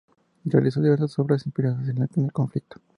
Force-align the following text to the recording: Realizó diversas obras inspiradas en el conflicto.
Realizó 0.45 0.81
diversas 0.81 1.19
obras 1.19 1.45
inspiradas 1.45 1.87
en 1.87 2.09
el 2.23 2.31
conflicto. 2.31 2.81